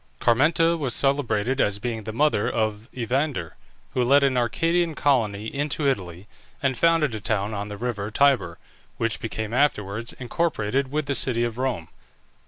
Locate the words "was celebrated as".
0.77-1.77